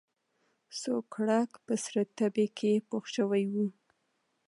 سوکړک 0.81 1.51
په 1.65 1.73
سره 1.83 2.01
تبۍ 2.17 2.47
کې 2.57 2.71
پوخ 2.87 3.03
شوی 3.15 3.43
و. 3.53 3.55